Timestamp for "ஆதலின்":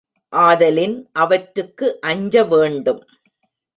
0.33-0.95